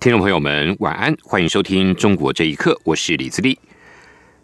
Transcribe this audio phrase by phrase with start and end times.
[0.00, 3.58] 听众朋友们，晚安，欢迎收听《中国这一刻》，我是李自立。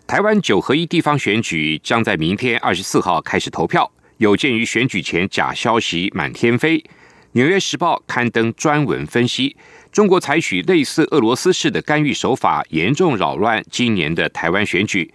[0.05, 3.88] 台湾九合一地方选举将在明天二十四号开始投票。
[4.16, 6.78] 有鉴于选举前假消息满天飞，
[7.33, 9.56] 《纽约时报》刊登专文分析，
[9.92, 15.14] 中国采取类似俄罗斯式的干预手法，严重扰乱今年的台湾选举。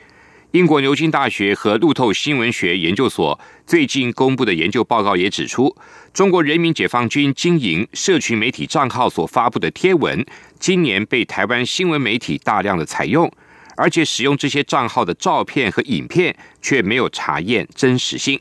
[0.53, 5.75] 英国牛津大学和路透新闻学研究所最近公布的研究报告也指出，
[6.11, 10.25] 中国人民解放军经营社群媒体账号所发布的贴文，
[10.59, 13.31] 今年被台湾新闻媒体大量的采用，
[13.77, 18.39] 而且使用这些账号的照片和影片却没有查验真实性。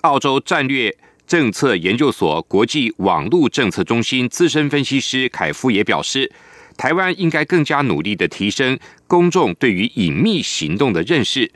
[0.00, 0.92] 澳洲战略
[1.28, 6.32] 政策研究所国际网络政策中心资深分析师凯夫也表示。
[6.76, 11.50] 台湾应该更加努力的提升公众对于隐秘行动的认识。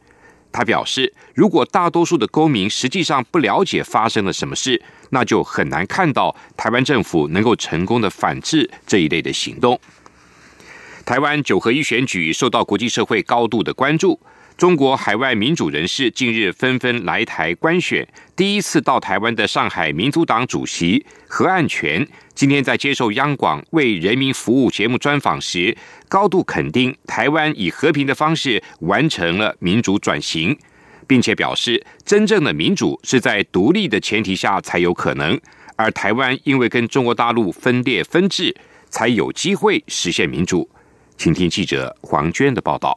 [0.52, 9.80] 他表示，如果大多数的公民实际上不了解发生了什么事，那就很难看到台湾政府能够成功的反制这一类的行动。
[11.04, 14.20] 台湾九合一选举受到国际社会高度的关注。
[14.56, 18.06] 中国海外民主人士近日纷纷来台观选。
[18.36, 25.76] 第一次到台湾的上海民主党主席何岸全，今天在接受央广为人民服务节目专访时，
[26.08, 30.56] 高度肯定台湾以和平的方式完成了民主转型，
[31.08, 35.38] 并且表示，真正的民主是在独立的前提下才有可能，
[35.74, 38.54] 而台湾因为跟中国大陆分裂分治，
[38.88, 40.70] 才有机会实现民主。
[41.16, 42.96] 请听记者黄娟的报道。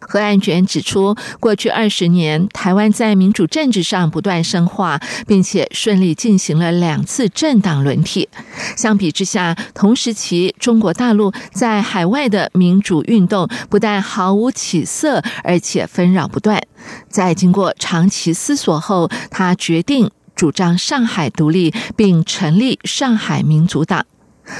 [0.00, 8.28] 何安卷指出，过去二十年，台湾在民主政治上不断深化，并且顺利进行了两次政党轮替。
[8.76, 16.60] 相比之下，同时期中国大陆在海外的民主运动不但毫无起色，而且纷扰不断。
[17.08, 24.06] 在经过长期思索后，他决定主张上海独立，并成立上海民主党。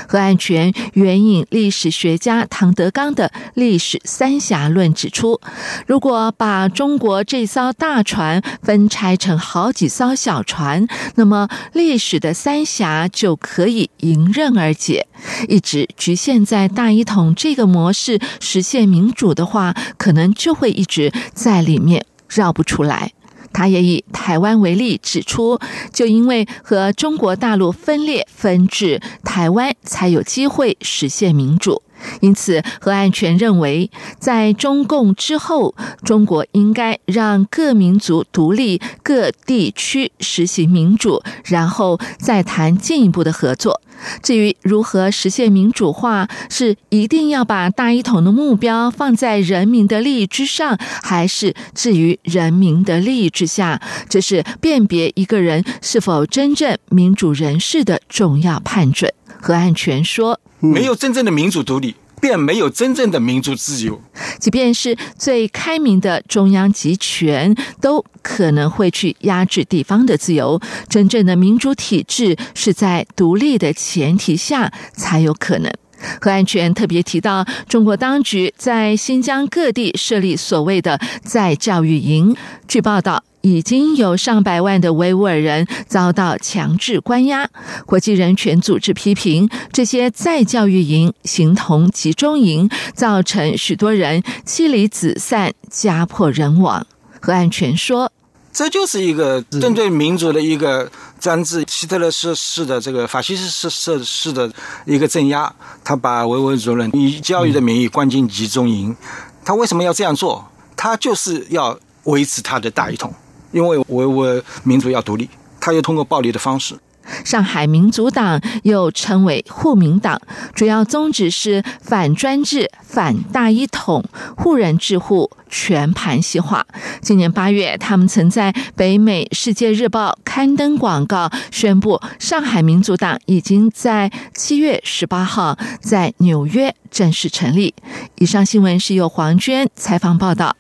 [0.09, 5.41] 何安全援引历史学家唐德刚的历史三峡论指出，
[5.87, 15.07] 如果把中国这艘大船分拆成好几艘小船，那么历史的三峡就可以迎刃而解。
[15.49, 23.13] 一直局限在大一统这个模式实现民主的话，可能就会一直在里面绕不出来。
[23.59, 25.59] 他也以台湾为例，指出，
[25.93, 31.83] 就因为和中国大陆分裂分治，台湾才有机会实现民主。
[32.21, 43.81] 因此，何安全认为，在中共之后，中国应该让各民族独立、各地区实行民主，然后再谈进一步的合作。
[44.23, 53.81] 至于如何实现民主化，是一定要把大一统的目标放在人民的利益之上，还是置于人民的利益之下？
[54.09, 59.13] 这是辨别一个人是否真正民主人士的重要判准。
[59.41, 60.39] 何岸全说。
[60.61, 64.01] 没有真正的民主独立，便没有真正的民主自由。
[64.41, 70.61] 即便是最开明的中央集权，都可能会去压制地方的自由。
[70.89, 75.73] 真正的民主体制是在独立的前提下才有可能。
[76.21, 82.37] 何安全特别提到，中国当局在新疆各地设立所谓的在教育营。
[82.67, 83.23] 据报道。
[83.41, 87.49] 已经有上百万的维吾尔人遭到强制关押。
[87.87, 96.85] 国际人权组织批评这些再教育营形同集中营，造成许多人妻离子散、家破人亡。
[97.21, 98.13] 何安全说
[98.59, 104.51] ：“这就是一个针对民族的一个专制，希特勒式式的这个法西斯式式的
[104.85, 105.55] 一个镇压。
[105.85, 108.97] 他把维吾尔族人以教育的名义关进集中营。
[109.45, 110.45] 他为什么要这样做？
[110.77, 113.15] 他就是要维持他的大一统。”
[113.55, 115.31] 因为维吾尔民族要独立，
[115.61, 116.77] 他又通过暴力的方式。
[117.25, 120.21] 上海民族党又称为护民党，
[120.55, 124.05] 主要宗旨是反专制、反大一统、
[124.37, 126.67] 护人治护、全盘西化。
[127.01, 137.75] 今年八月，他们曾在北美《世界日报》刊登广告，宣布上海民族党已经在七月十八号在纽约正式成立。
[138.17, 140.57] 以上新闻是由黄娟采访报道。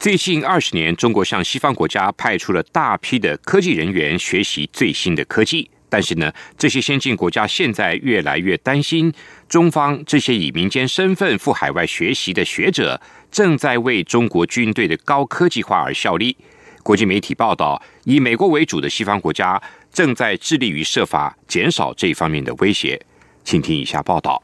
[0.00, 9.12] 最近二十年，中国向西方国家派出了大批的科技人员学习最新的科技，但是呢，这些先进国家现在越来越担心，
[9.46, 12.98] 中方这些以民间身份赴海外学习的学者，
[13.30, 16.34] 正在为中国军队的高科技化而效力。
[16.82, 19.62] 国际媒体报道，以美国为主的西方国家
[19.92, 22.98] 正在致力于设法减少这一方面的威胁。
[23.44, 24.42] 请听以下报道。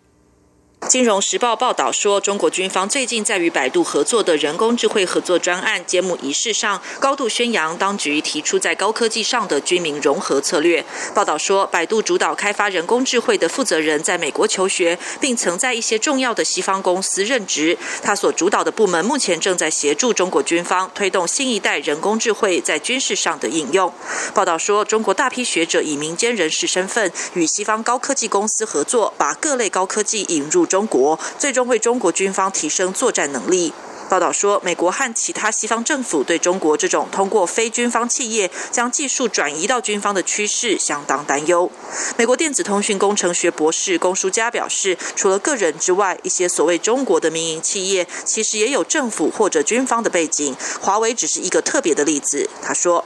[0.82, 10.84] 金融时报报道说，中国军方最近在与百度合作的人工智慧合作专案揭幕仪式上，高度宣扬当局提出在高科技上的军民融合策略。
[11.12, 17.76] 报道说，百度主导开发人工智慧的负责人在美国求学，并曾在一些重要的西方公司任职。
[18.02, 23.93] 他所主导的部门目前正在协助中国军方推动新一代人工智慧在军事上的应用。
[24.34, 30.66] 报道说，中国大批学者以民间人士身份与西方高科技公司合作，把各类高科技引入。
[30.67, 33.73] 中国最终为中国军方提升作战能力。
[34.09, 41.69] 报道说，美国和其他西方政府对中国这种通过非军方企业将技术转移到军方的趋势相当担忧。
[42.17, 52.49] 美国电子通讯工程学博士龚书嘉表示，除了个人之外，一些所谓中国的民营企业其实也有政府或者军方的背景，华为只是一个特别的例子。
[52.62, 53.05] 他说。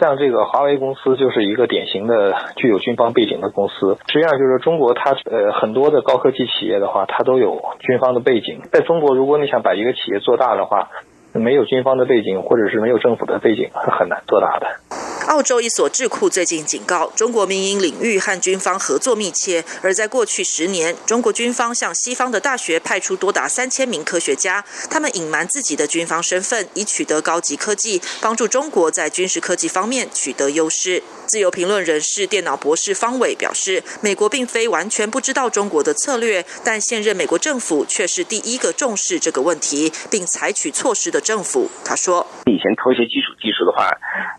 [0.00, 3.98] 像这个华为公司就是一个典型的具有军方背景的公司。
[4.06, 8.60] 实际上就是中国，它呃很多的高科技企业的话，它都有军方的背景。
[8.72, 10.88] 在中国，如果你想把一个企业做大的话，
[11.34, 15.01] 没有军方的背景，或者是没有政府的背景，是很难做大的。
[15.26, 19.64] 澳洲一所智库最近警告，中国民营领域和军方合作密切。
[19.80, 31.02] 而在过去十年，中国军方向西方的大学派出多达三千名科学家，他们隐瞒自己的军方身份，以取得高级科技，帮助中国在军事科技方面取得优势。
[31.28, 41.70] 自由评论人士、电脑博士方伟表示，美国并非完全不知道中国的策略，但现任美国政府却是第一个重视这个问题并采取措施的政府。
[41.84, 43.86] 他说：“以前偷一些基础技术的话，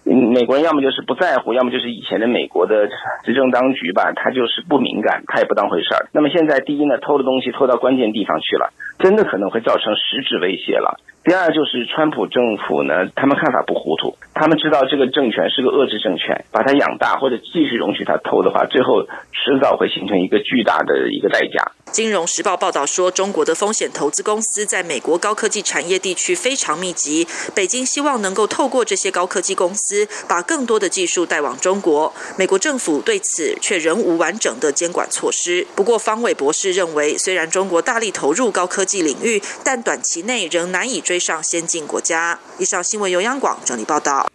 [0.04, 2.90] 美国人要。”么就是不在乎，要么就是以前的美国的
[3.24, 6.10] 执政当局吧，他就是不敏感，他也不当回事儿。
[6.12, 10.98] 那么现在，第一呢，偷的东西偷到关键地方去了，真的可能会造成实质威胁了。
[11.24, 21.72] 第二就是川普政府呢，他们看法不糊涂，他们知道这个政权是个遏制政权，把它养大或者继续容许他偷的话，最后迟早会形成一个巨大的一个代价。
[21.92, 27.26] 金融时报报道说，中国的风险投资公司在美国高科技产业地区非常密集，
[27.56, 32.14] 北京希望能够透过这些高科技公司，把更多的技术带往中国。
[32.38, 35.66] 美国政府对此却仍无完整的监管措施。
[35.74, 41.14] 不过，方伟博士认为，虽然中国大力投入高科技领域，但短期内仍难以追。
[41.14, 42.40] 追上先进国家。
[42.58, 44.33] 以上新闻由央广整理报道。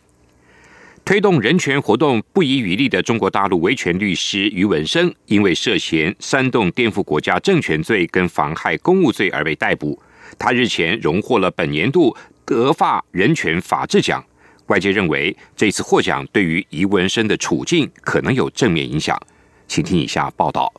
[1.08, 9.98] 推动人权活动不遗余力的中国大陆维权律师于文生，因为涉嫌煽动颠覆国家政权罪跟妨害公务罪而被逮捕。
[10.38, 12.14] 他日前荣获了本年度
[12.44, 14.22] 德法人权法治奖。
[14.66, 19.18] 外界认为，这次获奖对于于文生的处境可能有正面影响。
[19.66, 20.70] 请听以下报道。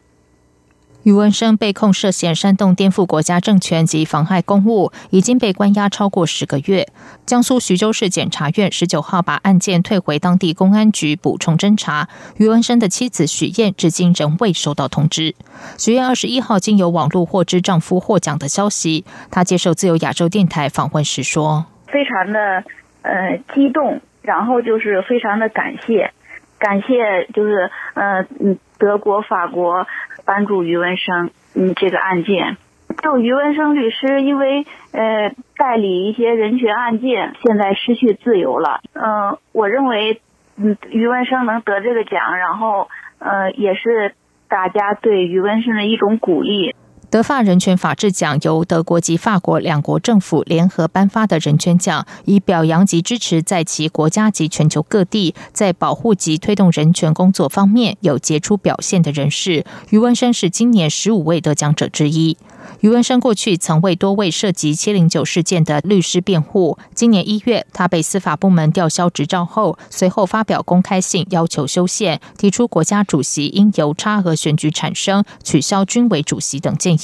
[1.04, 6.86] 余文生被控涉嫌煽动颠覆国家政权及妨害公务，已经被关押超过十个月。
[7.25, 12.10] 江苏徐州市检察院十九号把案件退回当地公安局补充侦查。
[12.36, 15.34] 余文生的妻子许燕至今仍未收到通知。
[15.78, 22.63] 许燕二十一号经由网络获知丈夫获奖的消息，她接受自由亚洲电台访问时说：“非常的
[23.04, 26.12] 呃激动，然后就是非常的感谢，
[26.60, 29.88] 感谢就是呃嗯德国、法国。”
[30.30, 32.56] 帮助于文生，嗯，这个案件，
[33.02, 38.80] 就于文生律师因为呃代理一些人权案件，现在失去自由了。
[38.94, 40.21] 嗯，我认为，
[40.56, 44.14] 嗯，于文生能得这个奖，然后呃也是
[44.48, 46.76] 大家对于文生的一种鼓励。
[47.11, 59.66] 德法人权法治奖由德国及法国两国政府联合颁发的人权奖，以表扬及支持在其国家及全球各地在保护及推动人权工作方面有杰出表现的人士。
[59.89, 62.37] 余文生是今年十五位得奖者之一。
[62.81, 66.78] 余文生过去曾为多位涉及七零九事件的律师辩护。
[66.94, 76.98] 今年一月，他被司法部门吊销执照后，随后发表公开信要求修宪，提出国家主席应由差额选举产生、取消军委主席等建议。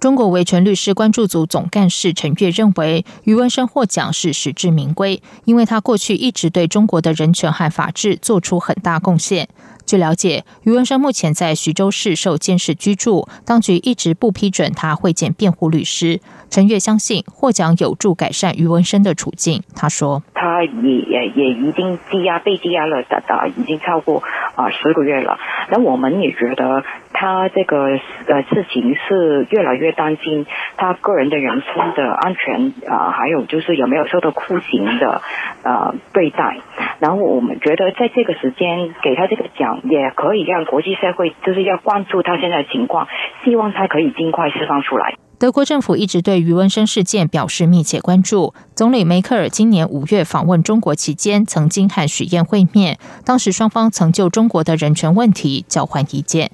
[0.00, 9.48] 中国维权律师关注组总干事陈月认为，余文生获奖是实至名归，因为他过去一直对中国的人权和法治做出很大贡献。
[9.84, 16.20] 据了解，余文生目前在徐州市受监视居住，当局一直不批准他会见辩护律师。
[16.50, 19.62] 陈月相信获奖有助改善余文生的处境。
[19.74, 24.22] 他说：“他也也也已经羁押被羁押了，达达已经超过
[24.54, 25.38] 啊十个月了。
[25.70, 26.84] 那我们也觉得。”
[27.18, 27.98] 他这个
[28.28, 30.46] 呃事情是越来越担心
[30.76, 35.20] 他个人的人身的安全啊，还有就是有没有受到酷刑的
[35.64, 36.58] 呃对待。
[37.00, 43.08] 然后我们觉得在这个时间给他这个奖，也可以让国际社会就是要关注他现在的情况，
[43.44, 45.14] 希望他可以尽快释放出来。
[45.40, 48.54] 德国政府一直对余文生事件表示密切关注。
[48.74, 56.50] 总理梅克尔今年五月访问中国期间，曾经和许燕会面，当时双方曾就中国的人权问题交换意见。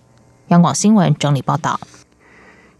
[0.48, 1.80] 央广新闻整理报道：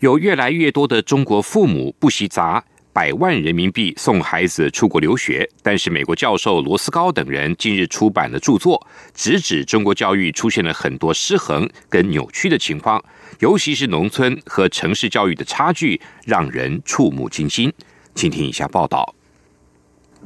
[0.00, 13.02] 有越来越多的中国父母不惜砸百万人民币送孩子出国留学，但是美国教授罗斯高等人近日出版的著作，直指中国教育出现了很多失衡跟扭曲的情况。
[13.40, 17.73] 尤其是农村和城市教育的差距，让人触目惊心。
[18.14, 19.14] 请听以下报道。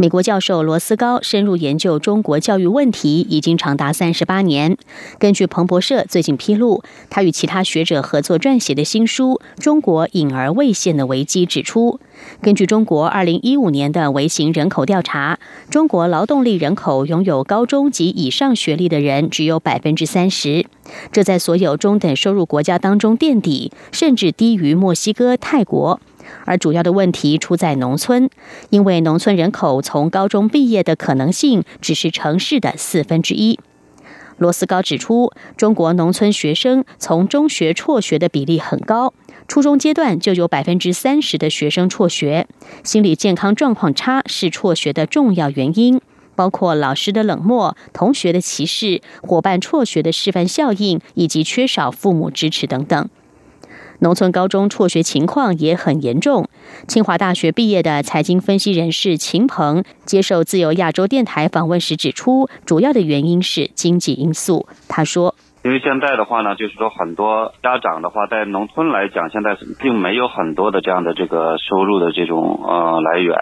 [0.00, 4.78] 美国教授罗斯高深入研究中国教育问题已经长达三十八年。
[5.19, 11.99] 根据彭博社最近披露，他与其他学者合作撰写的新书《中国隐而未现的危机》指出，
[12.40, 20.64] 根据中国二零一五年的微型人口调查，中国劳动力人口拥有高中及以上学历的人只有百分之三十，
[21.11, 26.00] 这在所有中等收入国家当中垫底，甚至低于墨西哥、泰国。
[26.44, 28.28] 而主要的问题出在农村，
[28.70, 33.58] 因为农村人口从高中毕业的可能性只是城市的四分之一。
[34.37, 39.12] 罗斯高指出，中国农村学生从中学辍学的比例很高，
[39.49, 42.47] 初中阶段就有百分之三十的学生辍学，
[42.85, 46.00] 心理健康状况差是辍学的重要原因，
[46.37, 53.08] 包括老师的冷漠、同学的歧视、伙伴辍学的示范效应，以及缺少父母支持等等。
[54.00, 56.49] 农村高中辍学情况也很严重。
[56.87, 64.69] 清华大学毕业的财经分析人士秦鹏接受自由亚洲电台访问时指出，主要的原因是经济因素。
[64.88, 73.37] 他说：“因为现在的话呢，就是说很多家长的话，在农村来讲，现在并没有很多的这样的这个收入的这种呃来源。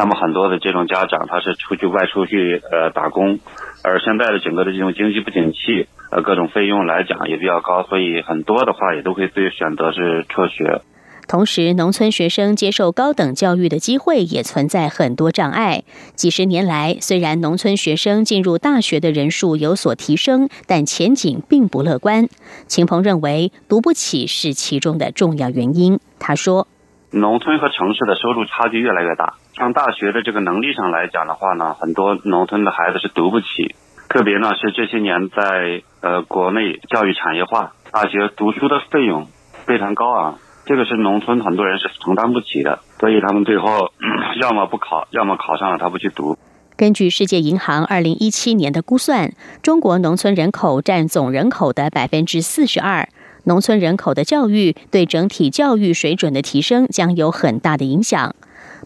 [0.00, 3.38] 那么很多的这种家长，他是出去外出去呃打工，
[3.84, 10.80] 而现在的整个的这种经济不景气。”呃，各种费用来讲也比较高，所以很多的话也都会自己选择是辍学。
[11.28, 15.84] 同时，农村学生接受高等教育的机会也存在很多障碍。
[16.14, 22.26] 几十年来，虽然农村学生进入大学的人数有所提升，但前景并不乐观。
[22.66, 26.00] 秦鹏认为，读不起是其中的重要原因。
[26.18, 26.66] 他说
[27.12, 33.76] ：“农村和城市的收入差距越来越大，上大学的这个能力上来讲的话呢，很多农村的孩子是读不起。”
[34.08, 39.28] 特别呢是这些年在呃国内教育产业化，大学读书的费用
[39.66, 43.92] 非常高昂，这个是农村很多人是承担不起的，所以他们最后
[44.40, 46.36] 要么不考，要么考上了他不去读。
[46.76, 53.06] 根据世界银行二零一七年的估算，中国农村人口占总人口的百分之四十二，
[53.44, 58.34] 农村人口的教育对整体教育水准的提升将有很大的影响。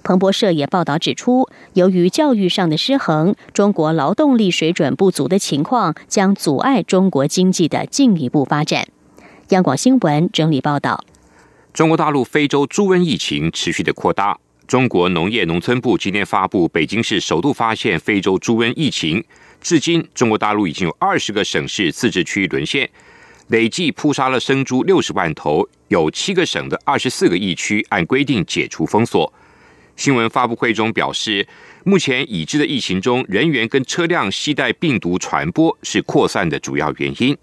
[0.04, 8.86] 彭博社也报道指出，由于教育上的失衡，中国劳动力水准不足的情况将阻碍中国经济的进一步发展。
[9.48, 11.02] 央广新闻整理报道：
[11.72, 14.38] 中国大陆非洲猪瘟疫情持续的扩大。
[14.66, 19.24] 中国农业农村部今天发布，北京市首度发现非洲猪瘟疫情。
[19.62, 22.90] 至今，中国大陆已经有二十个省市自治区沦陷，
[23.48, 25.66] 累计扑杀了生猪六十万头。
[25.88, 29.32] 有七个省的二十四个疫区按规定解除封锁。
[29.96, 31.46] 新闻发布会中表示，
[31.84, 37.36] 目前已知的疫情中，人员跟车辆携带病毒传播是扩散的主要原因。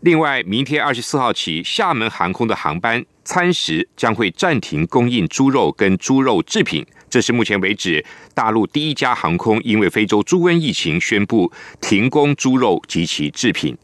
[0.00, 6.84] 另外，明天二十四号起，厦门航空的航班餐食将会暂停供应猪肉跟猪肉制品。
[7.08, 13.76] 这是目前为止大陆第一家航空因为非洲猪瘟疫情宣布停工猪肉及其制品。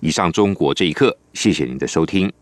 [0.00, 2.32] 以上，中国这一刻，谢谢您的收听。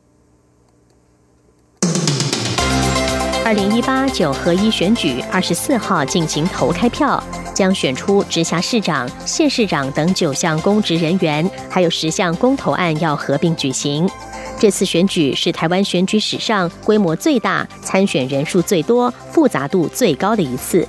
[3.47, 7.23] 二零一八九合一选举二十四号进行投开票，
[7.55, 14.11] 将选出直辖市长、县市长等九项公职人员，还有十项公投案要合并举行。
[14.59, 20.85] 这次选举是台湾选举史上规模最大、参选人数最多、复杂度最高的一次。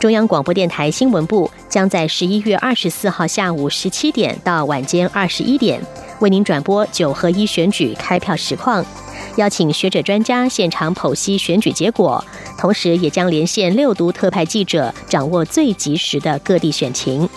[0.00, 5.78] 中央广播电台新闻部将在十一月二十四号下午十七点到晚间二十一点，
[6.20, 8.82] 为您转播九合一选举开票实况。
[9.36, 12.24] 邀请学者专家现场剖析选举结果，
[12.58, 17.28] 同时也将连线六都特派记者，掌握最及时的各地选情。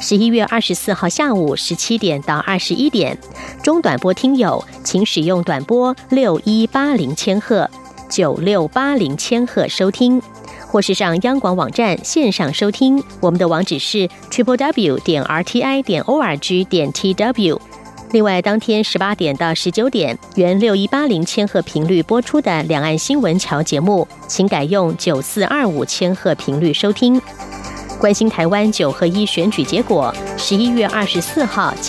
[0.00, 3.16] 十一月二十四号下午十七点到二十一点，
[3.62, 7.70] 中短波听友请使用短波六一八零千赫、
[8.08, 10.20] 九六八零千赫收听，
[10.68, 13.02] 或是上央广网站线上收听。
[13.20, 17.60] 我们的网址是 triple w 点 r t i 点 o r g 点 t w。
[18.16, 27.20] 另外，当天十八点到十九点，原六一八零千赫频率播出的两岸新闻桥节目，请改用九四二五千赫频率收听。
[28.00, 31.74] 关心台湾九合一选举结果，十一月二十四号。